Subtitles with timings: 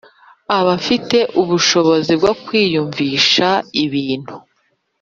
[0.67, 3.49] bafite ubushobozi bwo kwiyumvisha
[3.83, 4.35] ibintu.